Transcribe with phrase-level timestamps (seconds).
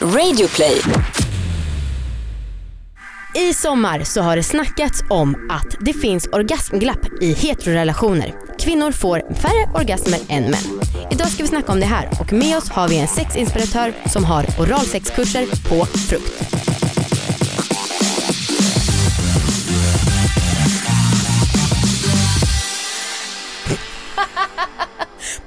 [0.00, 0.80] Radioplay.
[3.34, 8.34] I sommar så har det snackats om att det finns orgasmglapp i heterorelationer.
[8.58, 10.80] Kvinnor får färre orgasmer än män.
[11.10, 14.24] Idag ska vi snacka om det här och med oss har vi en sexinspiratör som
[14.24, 16.54] har oralsexkurser på frukt.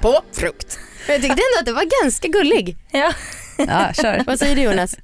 [0.00, 0.78] på frukt.
[1.06, 2.76] Jag tyckte ändå att det var ganska gullig.
[2.90, 3.12] Ja,
[3.58, 4.22] ja kör.
[4.26, 4.96] Vad säger du Jonas?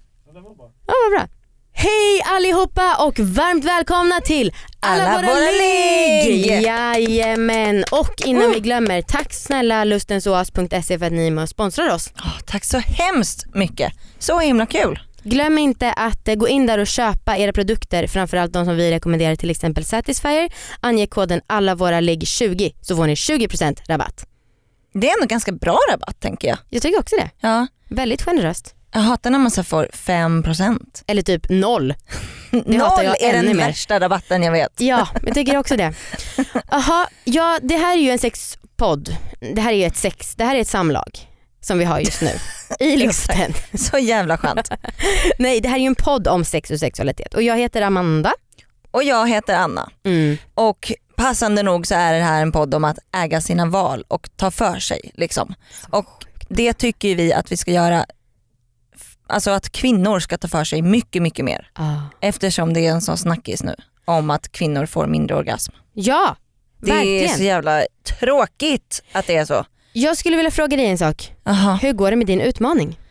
[0.87, 1.29] Ja, vad bra.
[1.73, 6.47] Hej allihopa och varmt välkomna till Alla, Alla våra, våra ligg!
[6.63, 11.95] Jajamän och innan vi glömmer, tack snälla lustensoas.se för att ni är med och sponsrar
[11.95, 12.13] oss.
[12.17, 13.93] Åh, tack så hemskt mycket.
[14.19, 14.99] Så himla kul.
[15.23, 18.91] Glöm inte att eh, gå in där och köpa era produkter, framförallt de som vi
[18.91, 20.51] rekommenderar till exempel Satisfyer.
[20.81, 24.27] Ange koden alla våra ligg 20 så får ni 20% rabatt.
[24.95, 26.59] Det är ändå ganska bra rabatt tänker jag.
[26.69, 27.31] Jag tycker också det.
[27.41, 27.67] Ja.
[27.89, 28.75] Väldigt generöst.
[28.93, 30.79] Jag hatar när man så får 5%.
[31.07, 31.95] Eller typ noll.
[32.51, 33.55] Noll jag är den mer.
[33.55, 34.81] värsta rabatten jag vet.
[34.81, 35.95] Ja, jag tycker också det.
[36.69, 39.17] Aha, ja, det här är ju en sexpodd.
[39.55, 41.29] Det här är ju ett sex, det här är ett samlag
[41.61, 42.31] som vi har just nu
[42.87, 43.53] i luften.
[43.75, 44.71] Så jävla skönt.
[45.39, 48.33] Nej, det här är ju en podd om sex och sexualitet och jag heter Amanda.
[48.91, 49.91] Och jag heter Anna.
[50.05, 50.39] Mm.
[50.55, 54.29] Och passande nog så är det här en podd om att äga sina val och
[54.37, 55.11] ta för sig.
[55.15, 55.55] Liksom.
[55.91, 58.07] Och det tycker vi att vi ska göra,
[59.27, 61.71] alltså att kvinnor ska ta för sig mycket, mycket mer.
[61.75, 61.95] Ah.
[62.21, 63.75] Eftersom det är en sån snackis nu
[64.05, 65.73] om att kvinnor får mindre orgasm.
[65.93, 66.37] Ja,
[66.81, 67.37] Det är verkligen.
[67.37, 67.83] så jävla
[68.21, 69.65] tråkigt att det är så.
[69.93, 71.35] Jag skulle vilja fråga dig en sak.
[71.47, 71.75] Aha.
[71.83, 72.99] Hur går det med din utmaning?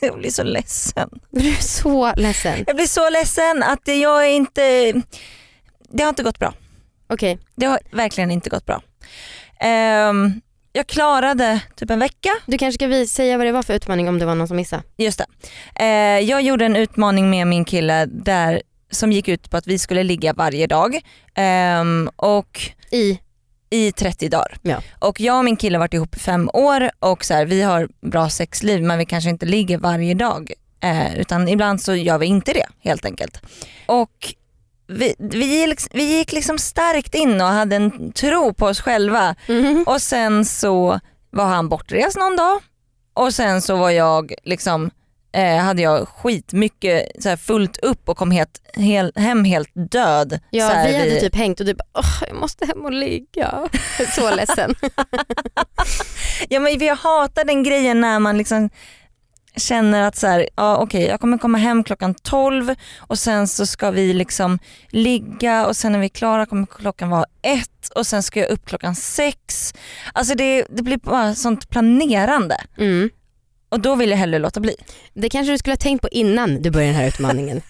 [0.00, 1.08] Jag blir så ledsen.
[1.30, 2.64] Du är så ledsen.
[2.66, 4.92] Jag blir så ledsen att jag är inte,
[5.88, 6.54] det har inte gått bra.
[7.08, 8.82] Okej, Det har verkligen inte gått bra.
[9.60, 10.40] Ehm,
[10.72, 14.08] jag klarade typ en vecka, du kanske ska vi säga vad det var för utmaning
[14.08, 14.82] om det var någon som missade.
[14.96, 15.26] just det.
[15.84, 19.78] Eh, jag gjorde en utmaning med min kille där, som gick ut på att vi
[19.78, 21.00] skulle ligga varje dag
[21.34, 22.60] ehm, och
[22.90, 23.18] I,
[23.70, 24.56] i 30 dagar.
[24.62, 24.82] Ja.
[24.98, 27.62] Och jag och min kille har varit ihop i fem år och så här, vi
[27.62, 30.52] har bra sexliv men vi kanske inte ligger varje dag.
[30.80, 33.40] Eh, utan ibland så gör vi inte det helt enkelt.
[33.86, 34.34] Och
[34.92, 39.34] vi, vi, gick, vi gick liksom starkt in och hade en tro på oss själva
[39.48, 39.84] Mhm.
[39.86, 42.60] och sen så var han bortrest någon dag
[43.14, 44.90] och sen så var jag liksom
[45.34, 50.40] eh, hade jag skitmycket så här fullt upp och kom helt, hel, hem helt död.
[50.50, 52.84] ja så här vi hade vid- typ hängt och du bara, åh jag måste hem
[52.84, 53.68] och ligga.
[54.16, 54.74] Så ledsen.
[56.48, 58.70] Ja men jag hatar den grejen när man liksom
[59.56, 63.66] känner att så här, ja okej jag kommer komma hem klockan 12 och sen så
[63.66, 64.58] ska vi liksom
[64.88, 68.50] ligga och sen när vi är klara kommer klockan vara ett och sen ska jag
[68.50, 69.74] upp klockan sex.
[70.12, 73.10] Alltså det, det blir bara sånt planerande Mm.
[73.68, 74.76] och då vill jag hellre låta bli.
[75.14, 77.60] Det kanske du skulle ha tänkt på innan du började den här utmaningen.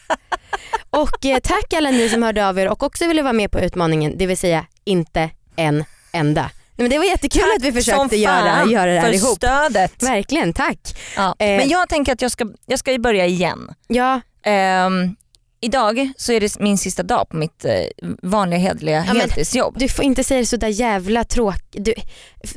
[0.90, 3.60] och eh, tack alla ni som hörde av er och också ville vara med på
[3.60, 6.50] utmaningen, det vill säga inte en enda.
[6.82, 9.36] Men det var jättekul att vi försökte göra, göra det här för ihop.
[9.36, 10.02] stödet.
[10.02, 10.78] Verkligen, tack.
[11.16, 11.36] Ja.
[11.38, 11.46] Eh.
[11.46, 13.74] Men jag tänker att jag ska, jag ska börja igen.
[13.88, 15.16] Ja, Ehm,
[15.60, 17.72] idag så är det min sista dag på mitt eh,
[18.22, 19.78] vanliga hederliga men- heltidsjobb.
[19.78, 21.84] du får inte säga det sådär jävla tråkigt.
[21.84, 21.94] Du,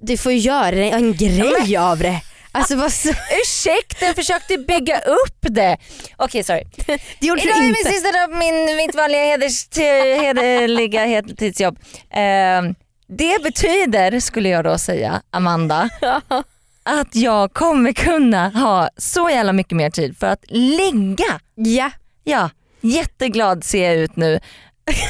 [0.02, 2.22] du får göra en grej av det.
[2.52, 3.09] Alltså vad så...
[3.41, 5.78] Ursäkta, jag försökte bygga upp det.
[6.18, 6.64] Okej sorry.
[7.19, 7.80] Det gjorde Idag är inte.
[7.84, 9.68] min sista dag på min, mitt vanliga heders,
[10.22, 11.80] hederliga heltidsjobb.
[12.14, 12.75] Ehm,
[13.08, 15.90] det betyder, skulle jag då säga, Amanda,
[16.84, 21.40] att jag kommer kunna ha så jävla mycket mer tid för att ligga.
[21.56, 21.92] Ja,
[22.28, 22.50] Ja,
[22.82, 24.40] jätteglad ser jag ut nu.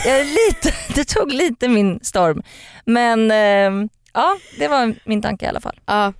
[0.05, 2.43] Jag lite, det tog lite min storm
[2.85, 5.79] men ehm, ja det var min tanke i alla fall.
[5.85, 6.13] Ja,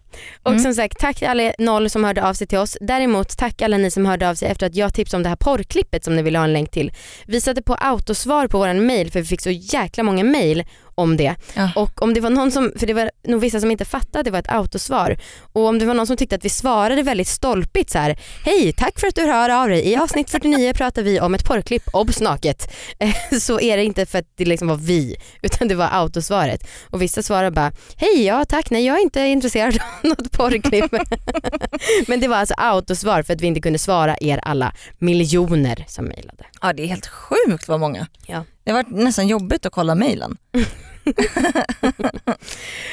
[0.44, 0.64] och Mm.
[0.64, 2.78] som sagt tack alla noll som hörde av sig till oss.
[2.81, 5.36] Däremot tack alla ni som hörde av sig efter att jag tipsade om det här
[5.36, 6.92] porrklippet som ni ville ha en länk till.
[7.26, 10.64] Vi satte på autosvar på våran mail för vi fick så jäkla många mail
[10.98, 11.36] om det.
[11.53, 11.70] Ja.
[11.76, 14.26] Och om det var någon som, för det var nog vissa som inte fattade att
[14.26, 15.18] det var ett autosvar.
[15.53, 18.73] Och om det var någon som tyckte att vi svarade väldigt stolpigt så här: hej
[18.73, 19.88] tack för att du hör av dig.
[19.91, 22.73] I avsnitt 49 pratar vi om ett porrklipp, obs naket.
[23.00, 26.68] Eh, Så är det inte för att det liksom var vi utan det var autosvaret.
[26.90, 30.91] Och vissa svarar bara, hej ja tack, nej jag är inte intresserad av något porrklipp.
[32.07, 36.05] Men det var alltså autosvar för att vi inte kunde svara er alla miljoner som
[36.05, 36.46] mejlade.
[36.61, 38.07] Ja det är helt sjukt vad många.
[38.28, 38.43] Ja.
[38.63, 40.37] Det varit nästan jobbigt att kolla mejlen.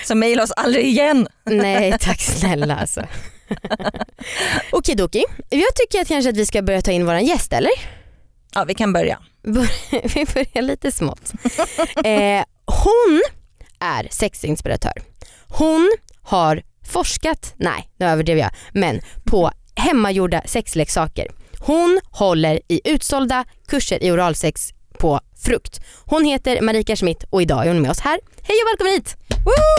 [0.04, 1.28] Så mejla oss aldrig igen.
[1.44, 3.02] Nej tack snälla alltså.
[4.72, 7.72] Okidoki, jag tycker att kanske att vi ska börja ta in våran gäst eller?
[8.54, 9.18] Ja vi kan börja.
[9.42, 11.32] Bör- vi börjar lite smått.
[12.04, 13.22] Eh, hon
[13.80, 14.92] är sexinspiratör.
[15.48, 15.90] Hon
[16.22, 21.26] har forskat, nej nu överdrev jag, men på hemmagjorda sexleksaker.
[21.58, 24.68] Hon håller i utsålda kurser i oralsex
[24.98, 25.80] på frukt.
[26.04, 28.20] Hon heter Marika Schmidt och idag är hon med oss här.
[28.42, 29.16] Hej och välkommen hit!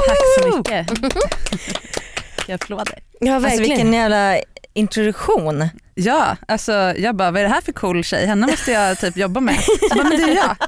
[0.07, 1.13] Tack så mycket.
[2.47, 3.00] Jag applåder.
[3.19, 3.69] Ja Alltså verkligen.
[3.69, 4.38] vilken jävla
[4.74, 5.70] introduktion.
[5.96, 8.25] Ja, alltså jag bara vad är det här för cool tjej?
[8.25, 9.58] Henne måste jag typ jobba med.
[9.90, 10.56] Jag bara, men det är jag.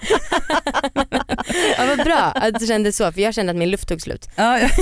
[1.78, 4.30] Ja, vad bra att du kände så för jag kände att min luft tog slut.
[4.36, 4.70] Ja, ja.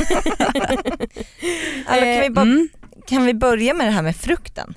[1.86, 2.70] Alltså, kan, vi bara, Mm.
[3.08, 4.74] kan vi börja med det här med frukten?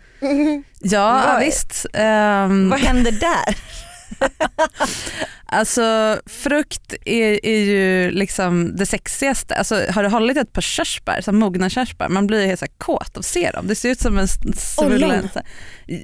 [0.80, 1.86] ja Vad- visst.
[1.92, 3.56] Ehm, Vad händer där?
[5.46, 9.54] alltså frukt är, är ju liksom det sexigaste.
[9.54, 12.72] Alltså, har du hållit ett par körsbär, så mogna körsbär, man blir helt så här
[12.78, 13.66] kåt av att se dem.
[13.66, 14.38] Det ser ut som en s-
[14.94, 15.10] Ollon.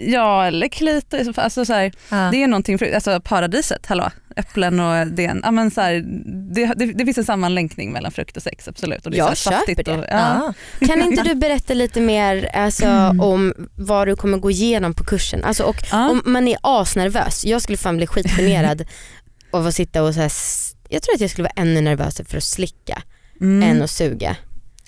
[0.01, 1.39] Ja eller klitoris.
[1.39, 2.29] Alltså, så här, Ja.
[2.33, 5.95] Det är någonting, alltså paradiset, hallå, äpplen och det, ja, men så här,
[6.55, 9.05] det, det, det finns en sammanlänkning mellan frukt och sex absolut.
[9.07, 9.93] Och det är Jag så här köper det.
[9.99, 10.53] Och, ja.
[10.81, 10.87] Ja.
[10.87, 13.21] Kan inte du berätta lite mer alltså, Mm.
[13.21, 15.45] om vad du kommer gå igenom på kursen?
[15.45, 18.85] Alltså, och om man är asnervös, jag skulle fan bli skitgenerad
[19.51, 20.33] av att sitta och så här,
[20.89, 23.03] jag tror att jag skulle vara ännu nervösare för att slicka
[23.41, 23.71] Mm.
[23.71, 24.37] än att suga.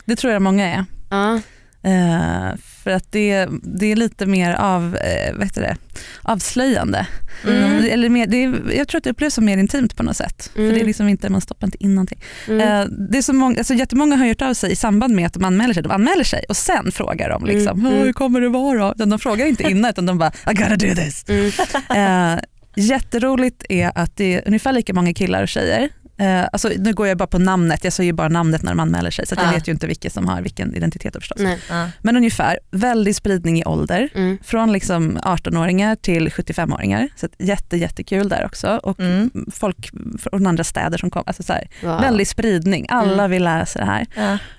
[0.04, 0.84] Det tror jag många är.
[1.10, 1.40] Ja.
[1.84, 5.76] Eh, för att det, det är lite mer av, eh, vad heter det,
[6.22, 7.06] avslöjande.
[7.46, 7.84] Mm.
[7.90, 10.50] Eller mer, det är, jag tror att det upplevs som mer intimt på något sätt.
[10.56, 10.68] Mm.
[10.68, 12.20] För det är liksom inte, man stoppar inte in någonting.
[12.48, 12.60] Mm.
[12.60, 15.32] Eh, det är så många, alltså jättemånga har gjort av sig i samband med att
[15.32, 15.82] de anmäler sig.
[15.82, 18.04] De anmäler sig och sen frågar de liksom, Mm, mm.
[18.04, 18.92] hur kommer det vara?
[18.92, 21.24] Utan De frågar inte innan utan de bara, I gotta do this.
[21.28, 22.34] Mm.
[22.34, 22.42] Eh,
[22.76, 25.88] jätteroligt är att det är ungefär lika många killar och tjejer.
[26.18, 28.80] Eh, alltså, nu går jag bara på namnet, jag säger ju bara namnet när de
[28.80, 29.52] anmäler sig så att jag Ah.
[29.54, 31.38] vet ju inte vilka som har vilken identitet förstås.
[31.40, 31.58] Nej.
[31.70, 31.88] Ja.
[32.02, 34.08] Men ungefär, väldig spridning i ålder.
[34.14, 34.38] Mm.
[34.44, 37.08] Från liksom 18-åringar till 75-åringar.
[37.16, 38.80] Så att jätte, jättekul där också.
[38.82, 39.30] Och Mm.
[39.52, 41.28] folk från andra städer som kommer.
[41.28, 42.00] Alltså så här, Wow.
[42.00, 43.30] Väldig spridning, alla Mm.
[43.30, 44.06] vill lära sig det här.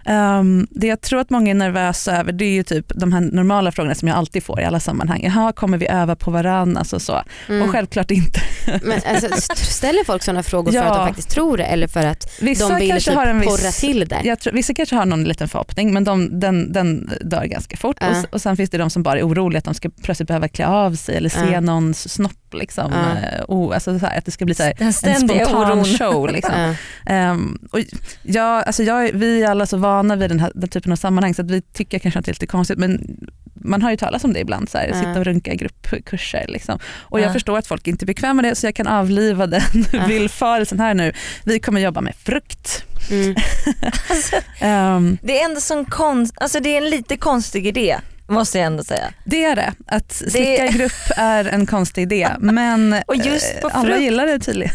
[0.05, 0.39] Ja.
[0.39, 3.21] Um, det jag tror att många är nervösa över det är ju typ de här
[3.21, 5.21] normala frågorna som jag alltid får i alla sammanhang.
[5.23, 6.79] Jaha, kommer vi öva på varandra?
[6.79, 7.21] Alltså så.
[7.49, 7.61] Mm.
[7.61, 8.39] Och självklart inte.
[8.83, 10.83] Men alltså, st- ställer folk sådana frågor för Ja.
[10.85, 13.39] att de faktiskt tror det eller för att Vissa de vill kanske typ har en
[13.39, 14.21] viss, porra till det?
[14.39, 17.97] tror, vissa kanske har någon liten förhoppning men de, den, den dör ganska fort.
[17.99, 18.09] Ja.
[18.09, 20.47] Och, och sen finns det de som bara är oroliga att de ska plötsligt behöva
[20.47, 21.61] klä av sig eller se Ja.
[21.61, 22.31] någons snopp.
[22.53, 22.91] Liksom.
[22.93, 23.27] Ja.
[23.27, 25.85] Eh, oh, alltså så här, att det ska bli så här, en spontan oron.
[25.85, 26.29] show.
[26.31, 26.53] Liksom.
[27.05, 27.11] Ja.
[27.13, 27.79] Ehm, och
[28.23, 31.33] jag, alltså jag, vi är alla så vana vid den, här, den typen av sammanhang
[31.33, 33.17] så att vi tycker kanske att det är lite konstigt men
[33.61, 34.93] man har ju talat om det ibland, så här, Ja.
[34.93, 36.45] sitta och runka i gruppkurser.
[36.47, 36.79] Liksom.
[36.99, 37.33] Och jag Ja.
[37.33, 39.61] förstår att folk inte är bekväma med det så jag kan avliva den
[39.93, 40.05] Ja.
[40.07, 41.13] villfarelsen här nu.
[41.43, 42.83] Vi kommer jobba med frukt.
[43.11, 43.35] Mm.
[44.59, 48.65] Ehm, Det är ändå sån konst, alltså det är en lite konstig idé måste jag
[48.67, 49.13] ändå säga.
[49.25, 53.67] det är det, att slicka i grupp är en konstig idé men Och just på
[53.67, 54.01] eh, alla frukt.
[54.01, 54.73] gillar det tydligen.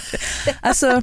[0.60, 1.02] alltså,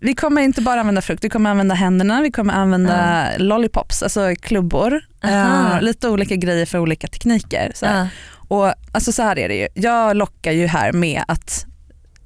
[0.00, 4.34] vi kommer inte bara använda frukt, vi kommer använda händerna, vi kommer använda lollipops, alltså
[4.40, 5.00] klubbor.
[5.24, 7.72] Eh, lite olika grejer för olika tekniker.
[7.74, 7.86] Så.
[7.86, 8.08] Ja.
[8.48, 11.66] Och, alltså, så här är det ju, jag lockar ju här med att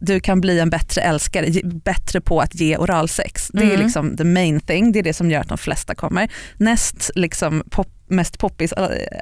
[0.00, 3.48] du kan bli en bättre älskare, bättre på att ge oralsex.
[3.52, 3.80] Det är Mm.
[3.80, 6.28] liksom the main thing, det är det som gör att de flesta kommer.
[6.56, 8.72] Näst liksom pop, mest poppis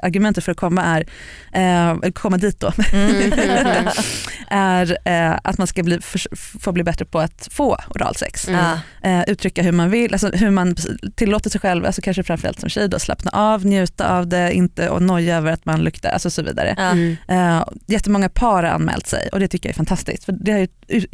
[0.03, 1.05] argumentet för att komma är,
[1.53, 3.33] eh, komma dit då, Mm.
[3.33, 3.87] Mm.
[4.47, 8.47] är eh, att man ska bli, för, få bli bättre på att få oralsex.
[8.47, 8.77] Mm.
[9.03, 10.75] Eh, uttrycka hur man vill, alltså hur man
[11.15, 14.89] tillåter sig själv, alltså kanske framförallt som tjej då, slappna av, njuta av det, inte
[14.89, 16.69] och noja över att man luktar, alltså så vidare.
[16.69, 17.17] Mm.
[17.27, 20.59] Eh, jättemånga par har anmält sig och det tycker jag är fantastiskt för det är
[20.59, 20.67] ju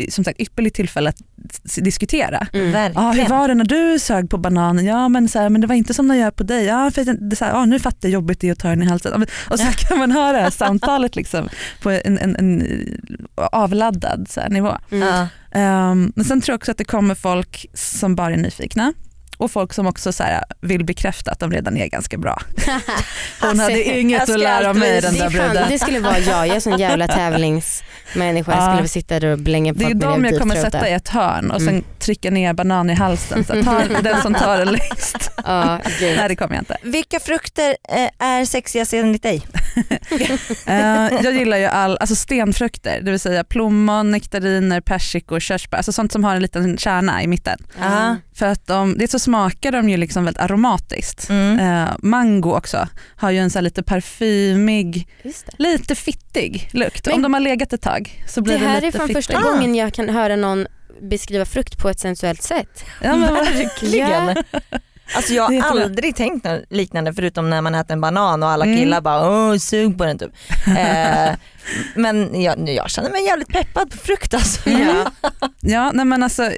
[0.10, 1.22] som sagt ypperligt tillfälle att
[1.76, 2.48] diskutera.
[2.54, 2.92] Mm.
[2.96, 4.86] Ja, hur var det när du sög på bananen?
[4.86, 6.66] Ja men, så här, men det var inte som när jag gör på dig.
[6.66, 8.70] Ja, för det, det, så här, ja, nu fattar jag jobbigt det är att ta
[8.70, 9.26] den i halsen.
[9.50, 11.50] Och så kan man ha det här samtalet liksom,
[11.82, 12.64] på en, en, en
[13.36, 14.78] avladdad så här, nivå.
[14.92, 15.28] Mm.
[15.56, 18.94] Um, men sen tror jag också att det kommer folk som bara är nyfikna
[19.44, 22.42] och folk som också så här, vill bekräfta att de redan är ganska bra.
[23.42, 25.66] Hon hade inget att lära mig den där är bruden.
[25.70, 28.52] det skulle vara jag, jag är sån jävla tävlingsmänniska.
[28.52, 28.74] Jag Ja.
[28.76, 31.62] skulle sitta där och blänga Det är de jag kommer sätta i ett hörn och
[31.62, 31.84] sen Mm.
[32.00, 33.44] trycka ner banan i halsen.
[33.46, 35.32] Så ta den som tar den längst.
[35.46, 36.18] Ja, gud.
[36.18, 36.78] Nej det kommer jag inte.
[36.84, 39.42] Vilka frukter eh, är sexigast enligt dig?
[40.66, 45.78] Eh, jag gillar ju all, alltså stenfrukter, det vill säga plommon, nektariner, persikor, körsbär.
[45.78, 47.58] Alltså sånt som har en liten kärna i mitten.
[48.36, 51.30] För att de, det så smakar de ju liksom väldigt aromatiskt.
[51.30, 51.60] Mm.
[51.60, 55.34] Eh, mango också har ju en så här lite parfymig, det.
[55.58, 57.06] lite fittig lukt.
[57.06, 59.10] Men- Om de har legat ett tag så blir det det, här är lite fan
[59.10, 60.68] första gången jag kan höra någon
[61.02, 62.86] beskriva frukt på ett sensuellt sätt.
[63.02, 64.44] Ja, men, Verkligen.
[65.16, 68.50] Alltså jag Det har aldrig tänkt något liknande förutom när man äter en banan och
[68.50, 68.78] alla Mm.
[68.78, 70.32] killar bara åh sug på den typ.
[70.78, 71.34] Eh,
[71.96, 74.70] men jag, jag känner mig jävligt peppad på frukt alltså.
[74.70, 75.12] Ja.
[75.66, 76.50] Ja, nej men alltså,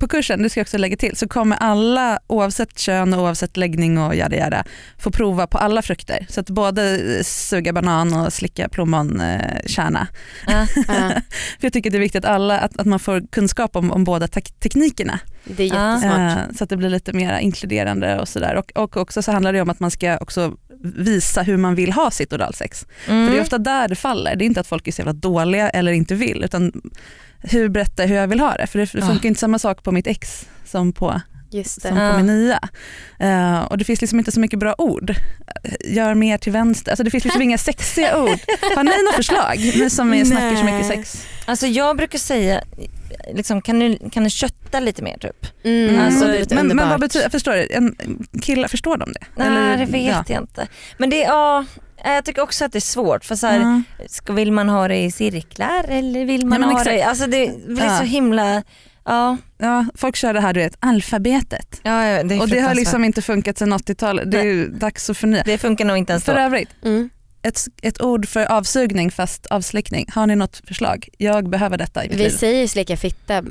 [0.00, 3.56] på kursen, det ska jag också lägga till, så kommer alla oavsett kön och oavsett
[3.56, 4.64] läggning och jada jada
[4.98, 6.26] få prova på alla frukter.
[6.28, 10.06] Så att både suga banan och slicka plommonkärna.
[10.46, 10.66] Ja.
[10.76, 10.84] Ja,
[11.58, 14.04] För jag tycker det är viktigt att, alla, att, att man får kunskap om, om
[14.04, 15.18] båda tek- teknikerna.
[15.44, 16.38] det är jättesmart.
[16.50, 18.54] Eh, så att det blir lite mer inkluderande och sådär.
[18.54, 20.52] Och, och också så handlar det om att man ska också
[20.82, 22.86] visa hur man vill ha sitt oralsex.
[23.06, 23.26] Mm.
[23.26, 24.36] För det är ofta där det faller.
[24.36, 26.72] Det är inte att folk är så jävla dåliga eller inte vill utan
[27.42, 28.66] hur berätta hur jag vill ha det.
[28.66, 29.28] För det funkar Ah.
[29.28, 31.20] inte samma sak på mitt ex som på,
[31.52, 32.16] Just som Ja.
[32.16, 32.60] min nya.
[33.18, 35.14] Eh, och det finns liksom inte så mycket bra ord.
[35.84, 36.90] Gör mer till vänster.
[36.92, 38.38] Alltså det finns liksom inga sexiga ord.
[38.76, 39.56] Har ni några förslag?
[39.58, 41.26] Ni som är, snackar så mycket sex.
[41.46, 42.60] Alltså jag brukar säga,
[43.34, 45.64] liksom, kan, du, kan du kötta lite mer typ?
[45.64, 47.96] Mm, Alltså, det låter men, men vad betyder, förstår du, en
[48.42, 49.20] kille, förstår de det?
[49.36, 50.24] Nej det vet ja.
[50.28, 50.68] jag inte.
[50.98, 51.64] Men det, ja,
[52.04, 53.82] jag tycker också att det är svårt för så här, Ja.
[54.08, 57.26] ska, vill man ha det i cirklar eller vill man Ja, men ha det, alltså
[57.26, 57.98] det blir Ja.
[57.98, 58.62] så himla,
[59.04, 61.80] ja, Ja, folk kör det här du vet, alfabetet.
[61.82, 64.30] ja det är Och det har liksom inte funkat sedan 80-talet.
[64.30, 65.42] Det är ju dags att förnya.
[65.46, 66.40] Det funkar nog inte ens För då.
[66.40, 67.10] övrigt, Mm.
[67.42, 70.06] Ett, ett ord för avsugning fast avslickning.
[70.14, 71.08] Har ni något förslag?
[71.18, 72.30] Jag behöver detta i mitt Vi liv.
[72.30, 73.42] säger slicka fitta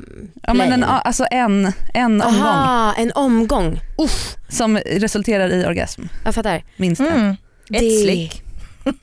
[0.42, 3.80] Ja, men en, alltså en, en omgång Aha, en omgång.
[3.98, 6.02] Uff, som resulterar i orgasm.
[6.24, 6.64] jag fattar.
[6.76, 7.06] Minst en.
[7.08, 7.36] Mm.
[7.68, 8.42] Det- Ett slick,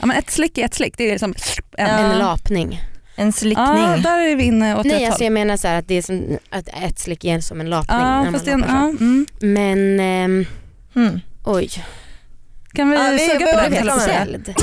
[0.00, 0.94] Ja, men ett slick är ett slick.
[0.96, 1.34] Det är liksom
[1.78, 1.86] en.
[1.88, 2.80] En lapning.
[3.16, 3.66] en slickning.
[3.66, 5.24] Ja, där är vi inne åt Nej rätt alltså håll.
[5.24, 7.98] jag menar så här att det är som att ett slick är som en lapning.
[7.98, 9.26] när Ja, man det en, ja, mm.
[9.40, 10.46] Men ehm,
[10.96, 11.20] Mm.
[11.44, 11.70] oj,
[12.76, 13.46] Kan vi Ja, vi- suga
[13.82, 14.00] på så?
[14.00, 14.54] ställd.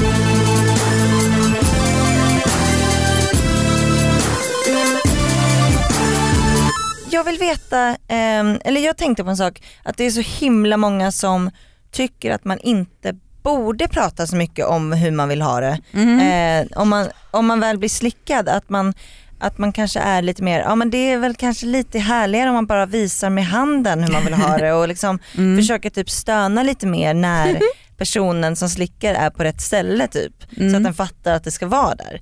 [7.11, 10.77] Jag vill veta, ehm, eller jag tänkte på en sak, att det är så himla
[10.77, 11.51] många som
[11.91, 15.79] tycker att man inte borde prata så mycket om hur man vill ha det.
[15.91, 16.19] Mhm.
[16.19, 18.93] Eh, om, man, om man väl blir slickad, att man,
[19.39, 22.55] att man kanske är lite mer, ja men det är väl kanske lite härligare om
[22.55, 25.57] man bara visar med handen hur man vill ha det och liksom Mm.
[25.57, 27.59] försöker typ stöna lite mer när
[27.97, 30.33] personen som slickar är på rätt ställe typ.
[30.55, 30.75] Så Mm.
[30.75, 32.21] att den fattar att det ska vara där.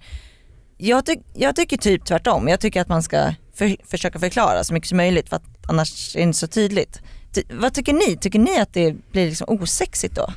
[0.78, 4.74] Jag, tyck, jag tycker typ tvärtom, jag tycker att man ska för, försöka förklara så
[4.74, 7.01] mycket som möjligt för att annars är det inte så tydligt.
[7.34, 8.18] Ty, vad tycker ni?
[8.18, 10.34] Tycker ni att det blir liksom osexigt då?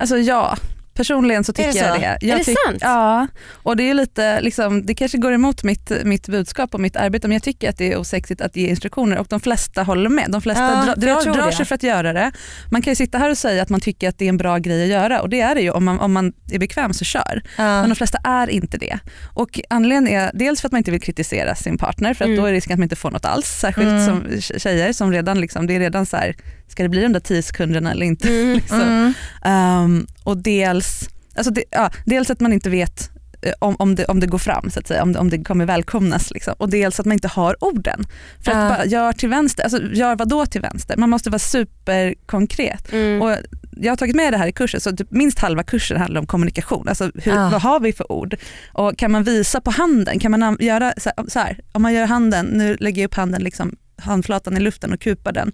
[0.00, 0.56] Alltså ja,
[0.96, 2.00] personligen så tycker det jag så?
[2.00, 2.18] det.
[2.20, 2.78] Jag Är det tyck- sant?
[2.80, 6.96] Ja, och det är lite, liksom, det kanske går emot mitt, mitt budskap och mitt
[6.96, 10.10] arbete men jag tycker att det är osexigt att ge instruktioner och de flesta håller
[10.10, 10.26] med.
[10.30, 12.32] De flesta Ja, dra, jag drar, drar sig för att göra det.
[12.70, 14.58] Man kan ju sitta här och säga att man tycker att det är en bra
[14.58, 17.04] grej att göra och det är det ju om man, om man är bekväm så
[17.04, 17.42] kör.
[17.56, 17.80] Ja.
[17.80, 18.98] Men de flesta är inte det.
[19.34, 22.40] Och anledningen är dels för att man inte vill kritisera sin partner för att Mm.
[22.40, 23.46] då är risken att man inte får något alls.
[23.46, 24.06] Särskilt Mm.
[24.06, 26.36] som tjejer som redan, liksom, det är redan så här,
[26.68, 28.28] ska det bli de där 10 sekunderna eller inte?
[28.36, 28.54] Mm.
[28.54, 29.14] liksom.
[29.44, 33.10] Um, och dels, alltså det, ja, dels att man inte vet
[33.42, 35.44] eh, om, om, det, om det går fram, så att säga, om, det, om det
[35.44, 36.30] kommer välkomnas.
[36.30, 36.54] Liksom.
[36.58, 38.04] Och dels att man inte har orden.
[38.44, 38.58] För Ja.
[38.58, 40.96] att bara, gör till vänster, alltså gör vad då till vänster?
[40.96, 42.92] Man måste vara superkonkret.
[42.92, 43.22] Mm.
[43.22, 43.36] Och
[43.76, 46.26] jag har tagit med det här i kursen, så typ minst halva kursen handlar om
[46.26, 46.88] kommunikation.
[46.88, 47.48] Alltså hur, Ja.
[47.52, 48.36] Vad har vi för ord?
[48.72, 50.18] Och kan man visa på handen?
[50.18, 50.92] Kan man an- göra
[51.28, 54.92] så här, om man gör handen, nu lägger jag upp handen, liksom, handflatan i luften
[54.92, 55.52] och kupar den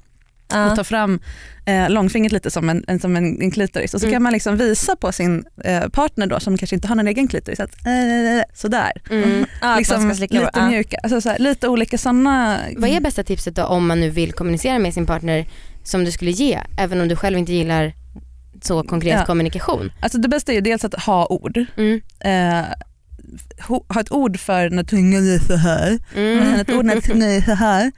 [0.55, 0.77] och Ja.
[0.77, 1.21] ta fram
[1.65, 4.15] eh, långfingret lite som en, en, som en, en klitoris och så Mm.
[4.15, 7.29] kan man liksom visa på sin eh, partner då som kanske inte har någon egen
[7.29, 8.93] klitoris att eh, sådär.
[9.11, 9.47] Mm.
[9.61, 10.69] Att liksom, lite ja.
[10.69, 12.59] mjuka, alltså, så här, lite olika sådana.
[12.77, 15.47] Vad är bästa tipset då om man nu vill kommunicera med sin partner
[15.85, 17.93] som du skulle ge även om du själv inte gillar
[18.63, 19.25] så konkret Ja.
[19.27, 19.93] kommunikation?
[20.01, 21.65] Alltså det bästa är ju dels att ha ord.
[21.77, 22.01] Mm.
[22.21, 22.65] Eh,
[23.89, 25.99] ha ett ord för när tungan är så här.
[26.15, 26.61] Mm.
[26.61, 27.93] Ett ord när tungan är så här.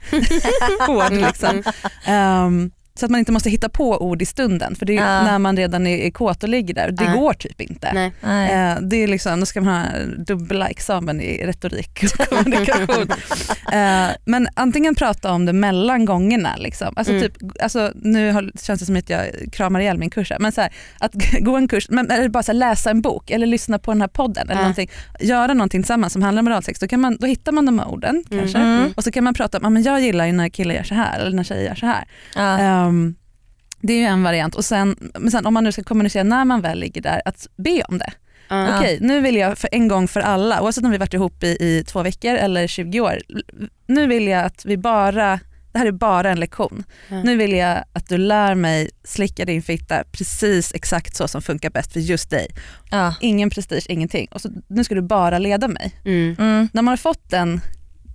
[0.89, 1.63] Ord liksom.
[2.05, 5.23] Ehm, så att man inte måste hitta på ord i stunden för det är Ja.
[5.23, 6.91] när man redan är, är kåt och ligger där.
[6.91, 7.11] Det Ja.
[7.11, 7.91] går typ inte.
[7.93, 8.11] Nej.
[8.23, 8.71] Nej.
[8.71, 9.85] Eh, det är liksom, då ska man ha
[10.17, 13.07] dubbla examen i retorik och kommunikation.
[13.73, 16.55] eh, men antingen prata om det mellan gångerna.
[16.57, 16.93] Liksom.
[16.97, 17.23] Alltså Mm.
[17.23, 17.33] typ,
[17.63, 20.39] alltså, nu har, känns det som att jag kramar ihjäl min kurs här.
[20.39, 23.31] Men så här, att gå en kurs, men, eller bara så här, läsa en bok
[23.31, 24.43] eller lyssna på den här podden.
[24.49, 24.61] Eller Ja.
[24.61, 26.79] någonting, göra någonting tillsammans som handlar om oralsex.
[26.79, 28.39] Då, kan man, då hittar man de här orden Mm.
[28.39, 28.57] kanske.
[28.59, 28.93] Mm.
[28.97, 30.95] Och så kan man prata om, ah, men jag gillar ju när killar gör så
[30.95, 32.05] här eller när tjejer gör så här.
[32.87, 33.15] Ehm,
[33.81, 34.55] det är ju en variant.
[34.55, 37.47] Och sen, men sen om man nu ska kommunicera när man väl ligger där, att
[37.55, 38.13] be om det.
[38.49, 38.77] Ja.
[38.77, 41.47] Okej, nu vill jag för en gång för alla, oavsett om vi varit ihop i,
[41.47, 43.19] i två veckor eller 20 år,
[43.87, 45.39] nu vill jag att vi bara,
[45.71, 46.83] det här är bara en lektion.
[47.09, 47.23] Ja.
[47.23, 51.69] Nu vill jag att du lär mig slicka din fitta precis exakt så som funkar
[51.69, 52.47] bäst för just dig.
[52.91, 53.15] Ja.
[53.21, 54.27] Ingen prestige, ingenting.
[54.31, 55.95] Och så, nu ska du bara leda mig.
[56.05, 56.35] Mm.
[56.39, 56.69] Mm.
[56.73, 57.61] När man har fått den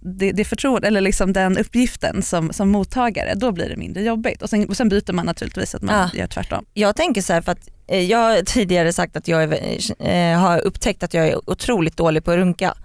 [0.01, 4.43] det, det förtroende, eller liksom den uppgiften som, som mottagare, då blir det mindre jobbigt.
[4.43, 6.19] Och sen, och sen byter man naturligtvis att man Ja.
[6.19, 6.65] gör tvärtom.
[6.75, 9.79] Jag tänker så här för att eh, jag har tidigare sagt att jag är,
[10.09, 12.75] eh, har upptäckt att jag är otroligt dålig på att runka.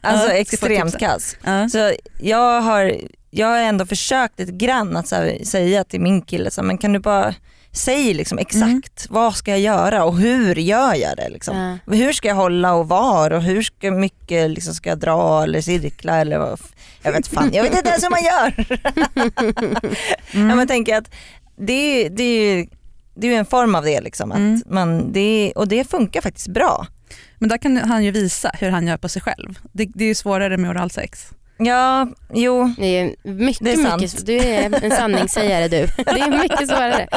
[0.00, 1.36] Alltså Ja, extremt kass.
[1.44, 1.68] Ja.
[1.68, 2.94] Så jag har,
[3.30, 6.78] jag har ändå försökt lite grann att här, säga till min kille, så här, men
[6.78, 7.34] kan du bara
[7.74, 8.82] säga liksom exakt Mm.
[9.10, 11.28] vad ska jag göra och hur gör jag det?
[11.28, 11.56] Liksom.
[11.86, 11.94] Ja.
[11.94, 15.60] Hur ska jag hålla och var och hur ska mycket liksom, ska jag dra eller
[15.60, 16.60] cirkla eller vad,
[17.02, 18.66] jag vet fan, jag vet inte ens hur man gör.
[20.34, 20.58] Mm.
[20.58, 21.10] Ja, tänker att
[21.56, 22.66] det, det, är ju-
[23.14, 24.32] det är en form av det liksom.
[24.32, 24.62] Att Mm.
[24.66, 26.86] man, det, och det funkar faktiskt bra.
[27.38, 29.58] Men där kan han ju visa hur han gör på sig själv.
[29.72, 31.28] Det, det är ju svårare med oralsex.
[31.56, 34.02] Ja, jo, Det är mycket, Det är sant.
[34.02, 35.86] mycket, du är en sanningssägare du.
[35.96, 37.08] Det är mycket svårare.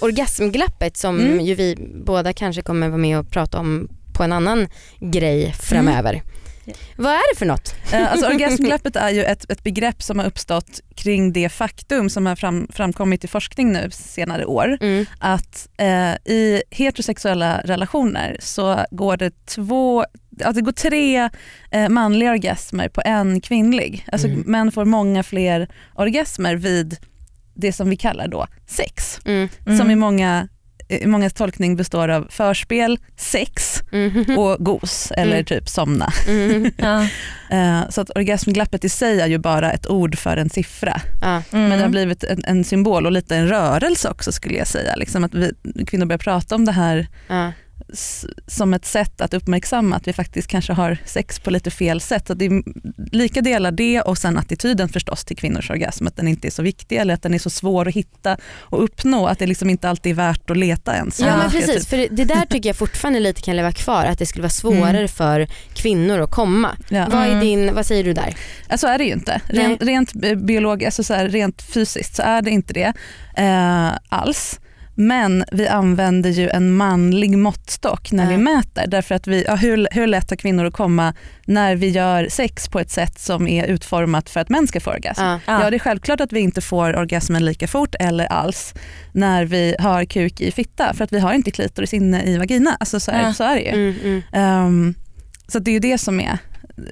[0.00, 1.40] Orgasmglappet som Mm.
[1.40, 4.68] ju vi båda kanske kommer vara med och prata om på en annan
[5.00, 6.22] grej framöver.
[6.96, 7.74] Vad är det för något?
[7.92, 12.26] Eh, Alltså orgasmglappet är ju ett, ett begrepp som har uppstått kring det faktum som
[12.26, 14.78] har fram, framkommit i forskning nu senare år.
[14.80, 15.06] Mm.
[15.18, 20.04] Att eh, i heterosexuella relationer så går det två
[20.44, 21.28] Alltså det går tre
[21.70, 24.04] eh, manliga orgasmer på en kvinnlig.
[24.12, 24.40] Alltså Mm.
[24.46, 26.96] Män får många fler orgasmer vid
[27.54, 29.20] det som vi kallar då sex.
[29.24, 29.48] Mm.
[29.78, 30.48] Som i många,
[30.88, 34.38] i många tolkning består av förspel, sex Mm.
[34.38, 35.44] och gos eller Mm.
[35.44, 36.12] typ somna.
[36.28, 36.70] Mm.
[36.76, 37.02] Ja.
[37.56, 41.00] Eh, Så att orgasmglappet i sig är ju bara ett ord för en siffra.
[41.20, 41.42] Ja.
[41.52, 41.68] Mm.
[41.68, 44.94] Men det har blivit en, en symbol och lite en rörelse också skulle jag säga.
[44.96, 45.52] Liksom att vi,
[45.86, 47.52] kvinnor börjar prata om det här Ja.
[48.46, 52.26] Som ett sätt att uppmärksamma att vi faktiskt kanske har sex på lite fel sätt.
[52.26, 52.62] Så det är
[53.12, 56.62] lika delar det och sen attityden förstås till kvinnors orgasm, att den inte är så
[56.62, 59.88] viktig eller att den är så svår att hitta och uppnå, att det liksom inte
[59.90, 61.20] alltid är värt att leta ens.
[61.20, 64.18] Ja men precis, typ- för det där tycker jag fortfarande lite kan leva kvar, att
[64.18, 65.08] det skulle vara svårare Mm.
[65.08, 66.76] för kvinnor att komma.
[66.88, 67.06] Ja.
[67.10, 67.40] Vad, är Mm.
[67.40, 68.36] din, vad säger du där?
[68.68, 69.40] Ja, så är det ju inte.
[69.46, 70.12] Rent, rent
[70.46, 72.92] biolog, alltså så här, rent fysiskt så är det inte det
[73.36, 74.60] eh, alls.
[75.00, 78.30] Men vi använder ju en manlig måttstock när Ja.
[78.30, 78.86] vi mäter.
[78.86, 81.14] Därför att vi, ja, hur, hur lätt har kvinnor att komma
[81.44, 84.90] när vi gör sex på ett sätt som är utformat för att män ska få
[84.90, 85.22] orgasm?
[85.22, 85.40] Ja.
[85.46, 85.70] Ja.
[85.70, 88.74] Det är självklart att vi inte får orgasmen lika fort eller alls
[89.12, 92.76] när vi har kuk i fitta för att vi har inte klitoris inne i vagina.
[92.80, 93.32] Alltså så, är, Ja.
[93.34, 93.68] så är det ju.
[93.72, 94.22] Mm, mm.
[94.32, 94.94] Ehm,
[95.48, 96.38] så det är ju det som är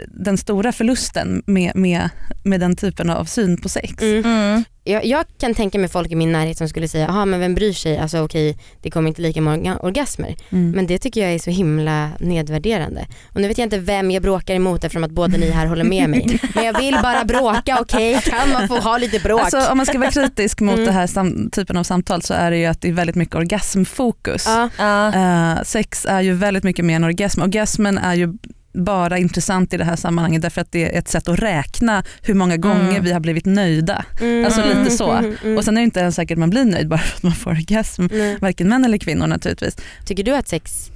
[0.08, 2.08] den stora förlusten med, med,
[2.44, 4.02] med den typen av syn på sex.
[4.02, 4.24] Mm.
[4.24, 4.64] Mm.
[4.88, 7.72] Jag, jag kan tänka mig folk i min närhet som skulle säga, men vem bryr
[7.72, 10.36] sig, alltså okej det kommer inte lika många orgasmer.
[10.50, 10.70] Mm.
[10.70, 13.06] Men det tycker jag är så himla nedvärderande.
[13.34, 15.84] Och nu vet jag inte vem jag bråkar emot eftersom att båda ni här håller
[15.84, 16.40] med mig.
[16.54, 18.20] Men jag vill bara bråka, okej?
[18.24, 19.40] Kan man få ha lite bråk?
[19.40, 20.84] Alltså, om man ska vara kritisk mot Mm.
[20.86, 23.34] den här sam- typen av samtal så är det ju att det är väldigt mycket
[23.34, 24.46] orgasmfokus.
[24.78, 25.12] ja.
[25.14, 27.42] Eh, sex är ju väldigt mycket mer än orgasm.
[27.42, 28.34] Orgasmen är ju
[28.84, 32.34] bara intressant i det här sammanhanget därför att det är ett sätt att räkna hur
[32.34, 33.04] många gånger Mm.
[33.04, 34.04] vi har blivit nöjda.
[34.20, 34.44] Mm.
[34.44, 35.10] Alltså lite så.
[35.12, 35.56] Mm, mm.
[35.58, 37.32] Och sen är det inte ens säkert att man blir nöjd bara för att man
[37.32, 38.06] får orgasm.
[38.10, 38.36] Nej.
[38.40, 39.76] Varken män eller kvinnor naturligtvis.
[40.04, 40.90] Tycker du att sex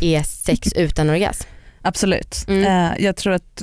[0.00, 1.48] är sex utan orgasm?
[1.82, 2.44] Absolut.
[2.48, 2.62] Mm.
[2.92, 3.62] Eh, jag tror att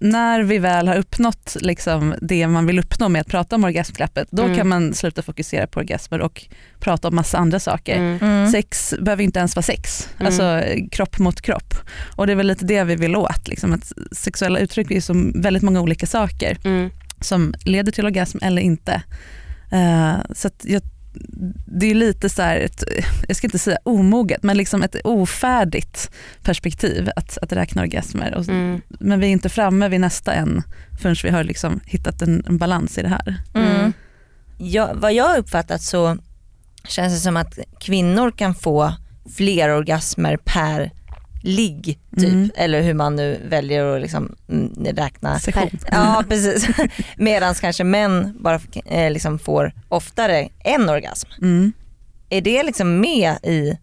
[0.00, 4.28] när vi väl har uppnått liksom det man vill uppnå med att prata om orgasmklappet,
[4.30, 4.56] då Mm.
[4.56, 6.44] kan man sluta fokusera på orgasmer och
[6.80, 7.96] prata om massa andra saker.
[7.96, 8.18] Mm.
[8.22, 8.50] Mm.
[8.50, 10.26] Sex behöver inte ens vara sex, Mm.
[10.26, 11.74] alltså kropp mot kropp.
[12.16, 15.32] Och det är väl lite det vi vill åt, liksom, att sexuella uttryck är som
[15.42, 16.90] väldigt många olika saker Mm.
[17.20, 19.02] som leder till orgasm eller inte.
[19.72, 20.82] Eh, så att jag,
[21.66, 22.84] det är lite så här, ett,
[23.28, 26.10] jag ska inte säga omoget, men liksom ett ofärdigt
[26.42, 28.34] perspektiv att, att räkna orgasmer.
[28.34, 28.80] Och, Mm.
[28.88, 30.62] Men vi är inte framme vid nästa än
[31.02, 33.36] förrän vi har liksom hittat en, en balans i det här.
[33.54, 33.92] Mm.
[34.58, 36.16] Ja, vad jag har uppfattat så
[36.88, 38.94] känns det som att kvinnor kan få
[39.36, 40.90] fler orgasmer per
[41.42, 42.28] ligg typ.
[42.32, 42.50] Mm.
[42.54, 45.38] Eller hur man nu väljer att liksom, mm, räkna.
[45.38, 45.78] Session.
[45.90, 46.68] Ja precis.
[47.16, 51.28] Medan kanske män bara eh, liksom får oftare en orgasm.
[51.42, 51.72] Mm.
[52.28, 53.78] Är det liksom med i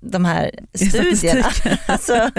[0.00, 1.46] de här studierna?
[1.86, 2.30] alltså,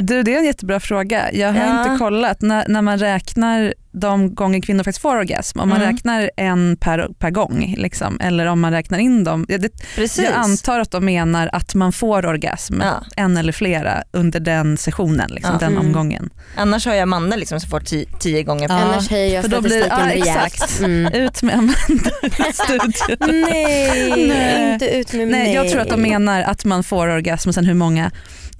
[0.00, 1.32] Du, det är en jättebra fråga.
[1.32, 1.82] Jag har Ja.
[1.82, 2.40] inte kollat.
[2.42, 5.92] När, när man räknar de gånger kvinnor faktiskt får orgasm, om man Mm.
[5.92, 9.46] räknar en per, per gång liksom, eller om man räknar in dem.
[9.48, 10.24] Det, precis.
[10.24, 13.04] jag antar att de menar att man får orgasm, Ja.
[13.16, 15.66] en eller flera, under den sessionen, liksom, Ja.
[15.66, 15.86] den Mm.
[15.86, 16.30] omgången.
[16.56, 18.68] Annars har jag Amanda liksom som får ti- tio gånger.
[18.68, 18.74] Ja.
[18.74, 20.80] Annars höjer jag för då blir- ja, exakt.
[20.80, 21.12] Mm.
[21.12, 22.92] Ut med Amanda-studion.
[23.42, 24.72] Nej, Nej.
[24.72, 25.54] inte ut med Nej, mig.
[25.54, 28.10] jag tror att de menar att man får orgasm och sen hur många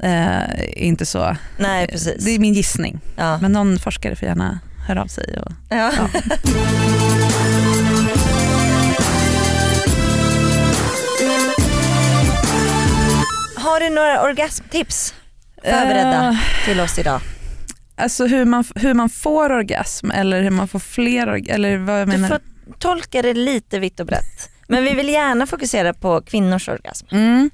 [0.02, 1.36] eh, inte så.
[1.58, 2.24] Nej precis.
[2.24, 3.00] Det är min gissning.
[3.16, 3.38] Ja.
[3.42, 5.38] Men någon forskare får gärna höra av sig.
[5.40, 5.92] Och, Ja.
[13.56, 15.14] har du några orgasmtips
[15.62, 17.20] förberedda Eh, till oss idag?
[17.96, 22.08] alltså hur man, hur man får orgasm eller hur man får fler eller vad jag
[22.08, 22.28] Du menar.
[22.28, 22.40] får
[22.78, 24.50] tolka det lite vitt och brett.
[24.68, 27.06] Men vi vill gärna fokusera på kvinnors orgasm.
[27.10, 27.50] Mm.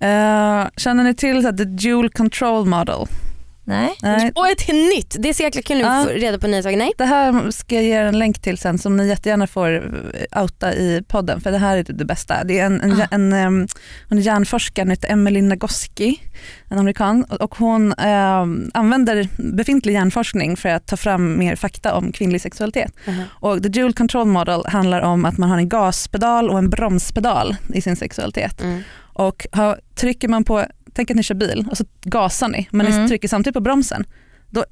[0.00, 3.06] Eh, känner ni till så här, the dual control model?
[3.64, 3.94] Nej?
[4.02, 6.00] Nej, Och ett nytt, det är så jäkla kul nu Ja.
[6.00, 6.76] att få reda på nya saker.
[6.76, 6.92] Nej.
[6.98, 9.70] Det här ska jag ge er en länk till sen som ni jättegärna får
[10.32, 12.44] eh, outa i podden för det här är det bästa.
[12.44, 13.06] Det är en, en, Ah.
[13.10, 13.68] en,
[14.08, 16.20] hon är hjärnforskare, hon heter Emily Nagoski,
[16.68, 18.40] en amerikan och hon eh,
[18.74, 22.92] använder befintlig hjärnforskning för att ta fram mer fakta om kvinnlig sexualitet.
[23.28, 27.56] Och the dual control model handlar om att man har en gaspedal och en bromspedal
[27.74, 28.62] i sin sexualitet.
[28.62, 28.82] Mm.
[29.12, 32.86] Och har, trycker man på, tänk att ni kör bil och så gasar ni men
[32.86, 33.02] Mm.
[33.02, 34.04] ni trycker samtidigt på bromsen.
[34.52, 34.64] Då,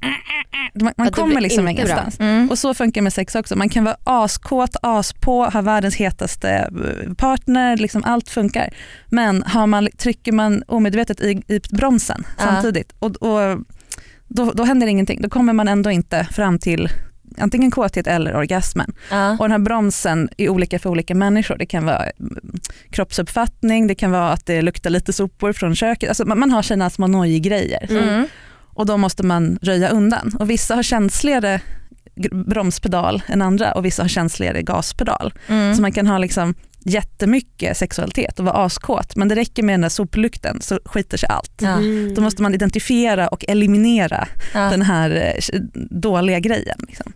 [0.74, 2.20] man, man det kommer liksom ingenstans.
[2.20, 2.50] Mm.
[2.50, 3.56] Och så funkar det med sex också.
[3.56, 8.68] Man kan vara askåt, aspå, ha världens hetaste eh, partner, liksom allt funkar.
[9.06, 12.44] Men har man, trycker man omedvetet i, i bromsen Ja.
[12.44, 13.58] samtidigt och, och
[14.28, 15.22] då, då händer ingenting.
[15.22, 16.88] Då kommer man ändå inte fram till
[17.40, 18.92] antingen kåthet eller orgasmen.
[19.10, 19.30] Ja.
[19.32, 21.56] Och den här bromsen är olika för olika människor.
[21.58, 22.36] Det kan vara mm,
[22.90, 26.08] kroppsuppfattning, det kan vara att det luktar lite sopor från köket.
[26.08, 28.26] Alltså man, man har sina små nojigrejer Mm.
[28.74, 30.36] och då måste man röja undan.
[30.38, 31.60] Och vissa har känsligare
[32.46, 35.34] bromspedal än andra och vissa har känsligare gaspedal.
[35.48, 35.74] Mm.
[35.74, 39.80] Så man kan ha liksom jättemycket sexualitet och vara askåt men det räcker med den
[39.80, 41.52] där soplukten så skiter sig allt.
[41.60, 41.68] Ja.
[41.72, 42.14] Mm.
[42.14, 44.60] Då måste man identifiera och eliminera Ja.
[44.70, 46.78] den här eh, dåliga grejen.
[46.88, 47.12] Liksom.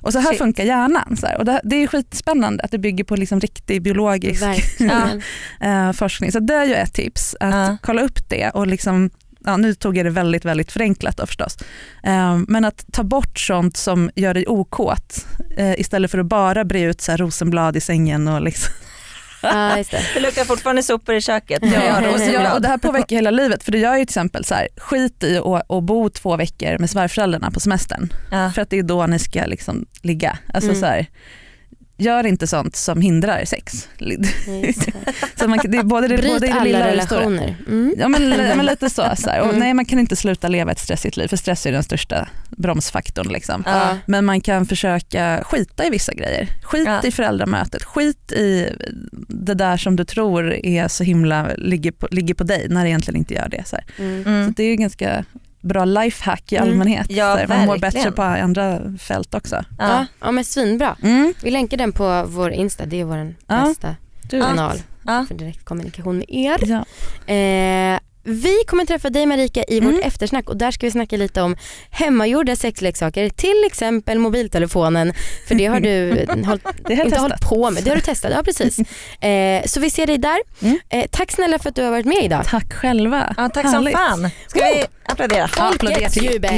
[0.00, 0.38] Och så här Shit.
[0.38, 1.16] funkar hjärnan.
[1.16, 1.38] Så här.
[1.38, 4.42] Och det, det är skitspännande att det bygger på liksom riktig biologisk
[5.60, 6.32] eh, forskning.
[6.32, 7.76] Så det är ju ett tips, att Ja.
[7.82, 9.10] kolla upp det och liksom
[9.48, 11.56] Ja, nu tog jag det väldigt, väldigt förenklat då förstås.
[12.04, 16.64] Eh, men att ta bort sånt som gör dig okåt eh, istället för att bara
[16.64, 18.28] bre ut så rosenblad i sängen.
[18.28, 18.72] Och liksom.
[19.78, 20.00] Just det.
[20.14, 21.58] Det luktar fortfarande sopor i köket.
[21.62, 22.44] Ja, Ja, och, så, rosenblad.
[22.44, 23.62] ja, och det här påverkar hela livet.
[23.64, 26.78] För det gör ju till exempel så här, skit i att att bo två veckor
[26.78, 28.12] med svärföräldrarna på semestern.
[28.30, 28.50] Ja.
[28.54, 30.38] För att det är då ni ska liksom ligga.
[30.54, 30.80] Alltså Mm.
[30.80, 31.06] så här,
[31.98, 33.88] gör inte sånt som hindrar sex.
[35.38, 37.20] Så man, det är både det, Bryt både det alla lilla och det stora.
[37.20, 37.56] relationer.
[37.66, 37.94] Mm.
[37.98, 39.02] Ja men, men lite så.
[39.16, 39.40] så här.
[39.40, 39.58] Och Mm.
[39.60, 43.28] nej, man kan inte sluta leva ett stressigt liv för stress är den största bromsfaktorn.
[43.32, 43.62] Liksom.
[43.66, 43.96] Ja.
[44.06, 46.48] Men man kan försöka skita i vissa grejer.
[46.62, 47.02] Skit Ja.
[47.04, 48.68] i föräldramötet, skit i
[49.28, 52.88] det där som du tror är så himla ligger på, ligger på dig när det
[52.90, 53.64] egentligen inte gör det.
[53.66, 53.84] Så, här.
[53.98, 54.24] Mm.
[54.24, 54.52] så Mm.
[54.56, 55.24] det är ju ganska
[55.60, 56.68] bra lifehack i Mm.
[56.68, 57.06] allmänhet.
[57.10, 57.46] Ja, så här.
[57.48, 59.56] Man mår bättre på andra fält också.
[59.78, 59.88] Ja.
[59.88, 60.06] Ja.
[60.20, 60.96] ja men svinbra.
[61.02, 61.34] Mm.
[61.42, 63.64] Vi länkar den på vår Insta, det är vår Ja.
[63.68, 65.24] bästa Du, kanal Ja.
[65.28, 66.58] för direktkommunikation med er.
[66.70, 66.84] Ja.
[67.34, 69.94] Eh, vi kommer träffa dig Marika i Mm.
[69.94, 71.56] vårt eftersnack och där ska vi snacka lite om
[71.90, 75.12] hemmagjorda sexleksaker, till exempel mobiltelefonen,
[75.48, 78.30] för det har du hållit, Det helt inte hållit på med, det har du testat,
[78.34, 78.78] ja precis.
[79.20, 80.38] Eh, så vi ser dig där.
[80.62, 80.78] Mm.
[80.88, 82.44] Eh, tack snälla för att du har varit med idag.
[82.46, 83.34] Tack själva.
[83.36, 83.96] Ja, tack Härligt.
[83.96, 84.30] som fan.
[84.46, 85.48] Ska vi applådera?
[86.08, 86.50] Till- jubel.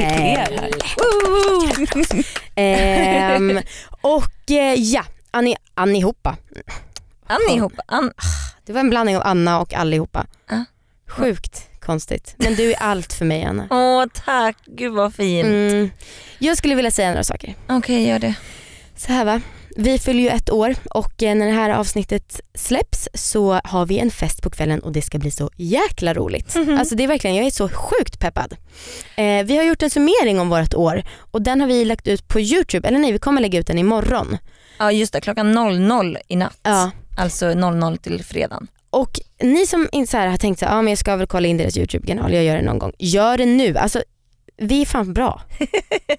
[2.55, 3.59] Ehm,
[4.01, 6.37] och eh, ja, Anni, allihopa.
[7.27, 7.81] Allihopa.
[7.87, 8.11] An-
[8.65, 10.25] Det var en blandning av Anna och allihopa.
[10.49, 10.65] Ja.
[11.09, 12.35] Sjukt konstigt.
[12.37, 13.67] Men du är allt för mig Anna.
[13.69, 15.45] Åh tack, gud vad fin.
[15.45, 15.89] Mm.
[16.39, 17.55] Jag skulle vilja säga några saker.
[17.69, 18.35] Okej gör det.
[18.95, 19.41] Så här va,
[19.75, 23.99] vi fyller ju ett år och eh, när det här avsnittet släpps så har vi
[23.99, 26.55] en fest på kvällen och det ska bli så jäkla roligt.
[26.55, 26.77] Mhm.
[26.79, 28.55] Alltså det är verkligen, jag är så sjukt peppad.
[29.15, 32.27] Eh, vi har gjort en summering om vårt år och den har vi lagt ut
[32.27, 34.37] på YouTube, eller nej vi kommer lägga ut den imorgon.
[34.79, 36.59] Ja just det, klockan 00 i natt.
[36.63, 36.91] Ja.
[37.17, 38.67] Alltså 00 till fredagen.
[38.89, 41.47] Och ni som inte så här har tänkt att ah, men jag ska väl kolla
[41.47, 42.91] in deras YouTube-kanal, jag gör det någon gång.
[42.99, 44.03] Gör det nu, alltså
[44.57, 45.41] vi är fan bra.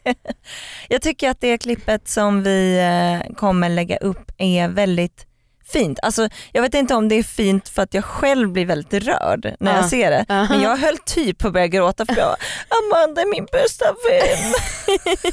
[0.89, 5.27] Jag tycker att det klippet som vi eh, kommer lägga upp är väldigt
[5.73, 5.99] fint.
[6.03, 9.55] Alltså, jag vet inte om det är fint för att jag själv blir väldigt rörd
[9.61, 9.77] när Ja.
[9.77, 10.25] jag ser det.
[10.29, 12.37] Men jag höll typ på att börja gråta för jag
[12.69, 14.55] Amanda är min bästa vän.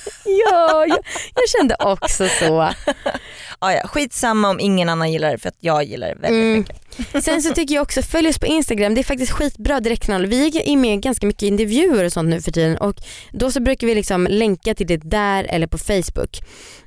[0.50, 0.97] Ja, jag,
[1.36, 2.69] jag kände också så.
[3.60, 6.58] Ja, ja, skitsamma om ingen annan gillar det för att jag gillar det väldigt Mm.
[6.60, 7.23] mycket.
[7.23, 10.26] Sen så tycker jag också, följ oss på Instagram, det är faktiskt skitbra direktkanal.
[10.26, 12.95] Vi är med ganska mycket intervjuer och sånt nu för tiden och
[13.32, 16.39] då så brukar vi liksom länka till det där eller på Facebook.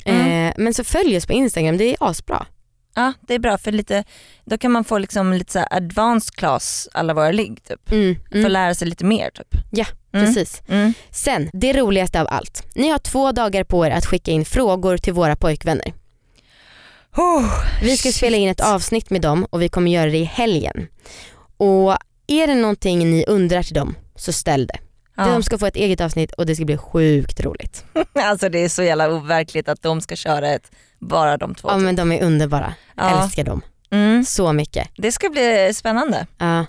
[0.05, 0.49] Mm.
[0.49, 2.47] Eh, men så följ oss på Instagram, det är asbra.
[2.95, 4.05] Ja, det är bra för lite,
[4.45, 7.93] då kan man få liksom lite så advanced class alla våra ligg typ.
[7.93, 9.55] Mm, Få mm, lära sig lite mer typ.
[9.71, 10.27] Ja, Mm.
[10.27, 10.63] precis.
[10.69, 10.93] Mm.
[11.11, 12.67] Sen, det roligaste av allt.
[12.75, 15.93] Ni har två dagar på er att skicka in frågor till våra pojkvänner.
[17.17, 17.45] Oh,
[17.83, 18.15] Vi ska shit.
[18.17, 20.87] spela in ett avsnitt med dem och vi kommer göra det i helgen.
[21.57, 24.79] Och är det någonting ni undrar till dem så ställ det.
[25.17, 25.27] Ja.
[25.27, 27.85] De ska få ett eget avsnitt och det ska bli sjukt roligt.
[28.15, 30.71] Alltså det är så jävla overkligt att de ska köra ett,
[31.01, 31.69] bara de två.
[31.71, 33.23] Ja men de är underbara, Ja.
[33.25, 34.25] älskar dem Mm.
[34.25, 34.89] så mycket.
[34.97, 36.27] Det ska bli spännande.
[36.39, 36.67] Ja.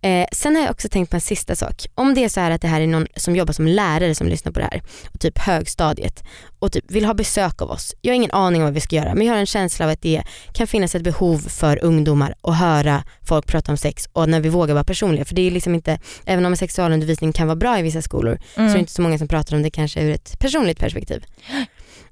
[0.00, 1.86] Eh, sen har jag också tänkt på en sista sak.
[1.94, 4.26] Om det är så här att det här är någon som jobbar som lärare som
[4.26, 4.82] lyssnar på det här
[5.14, 6.24] och typ högstadiet
[6.58, 7.94] och typ vill ha besök av oss.
[8.00, 9.90] Jag har ingen aning om vad vi ska göra men jag har en känsla av
[9.90, 14.28] att det kan finnas ett behov för ungdomar att höra folk prata om sex och
[14.28, 15.24] när vi vågar vara personliga.
[15.24, 18.60] För det är liksom inte, även om sexualundervisning kan vara bra i vissa skolor så
[18.62, 21.24] är det inte så många som pratar om det kanske ur ett personligt perspektiv.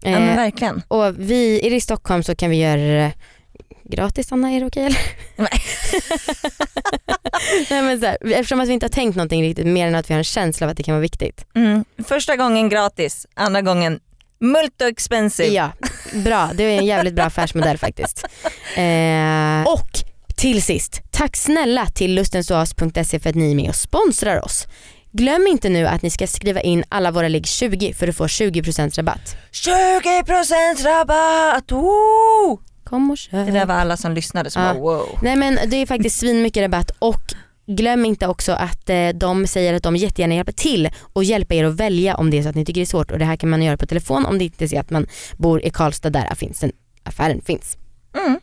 [0.04, 0.82] Ja men Eh, verkligen.
[0.88, 3.12] och vi, är det i Stockholm så kan vi göra det
[3.84, 4.98] gratis Anna, är det okej eller?
[5.36, 5.62] Nej.
[7.70, 10.10] Nej, men så här, eftersom att vi inte har tänkt någonting riktigt mer än att
[10.10, 11.46] vi har en känsla av att det kan vara viktigt.
[11.54, 11.84] Mm.
[12.04, 14.00] Första gången gratis, andra gången
[14.40, 15.48] multo expensive.
[15.54, 15.70] Ja,
[16.12, 16.50] bra.
[16.54, 18.24] Det är en jävligt bra affärsmodell faktiskt.
[18.76, 19.88] Eh, och
[20.36, 24.66] till sist, tack snälla till lustensoas.se för att ni är med och sponsrar oss.
[25.16, 28.26] Glöm inte nu att ni ska skriva in alla våra ligg 20 för att få
[28.26, 29.36] 20% rabatt.
[29.52, 31.72] 20% rabatt!
[31.72, 32.60] Woo!
[32.84, 33.46] Kom och köp.
[33.46, 34.74] Det där var alla som lyssnade som Ja.
[34.74, 35.18] bara wow.
[35.22, 37.20] Nej men det är faktiskt svinmycket rabatt och
[37.66, 41.64] glöm inte också att eh, de säger att de jättegärna hjälper till och hjälper er
[41.64, 43.36] att välja om det är så att ni tycker det är svårt och det här
[43.36, 46.10] kan man göra på telefon om det inte är så att man bor i Karlstad
[46.10, 46.32] där
[47.04, 47.76] affären finns.
[48.16, 48.40] Mm.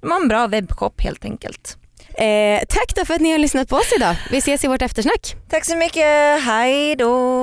[0.00, 1.76] De har en bra webbshop helt enkelt.
[2.14, 4.16] Eh, tack då för att ni har lyssnat på oss idag.
[4.30, 5.36] Vi ses i vårt eftersnack.
[5.50, 7.42] Tack så mycket, hej då!